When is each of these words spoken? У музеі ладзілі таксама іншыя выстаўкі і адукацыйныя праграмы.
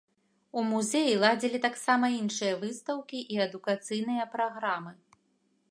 У 0.59 0.61
музеі 0.69 1.11
ладзілі 1.23 1.59
таксама 1.65 2.05
іншыя 2.21 2.57
выстаўкі 2.65 3.19
і 3.35 3.39
адукацыйныя 3.47 4.23
праграмы. 4.35 4.91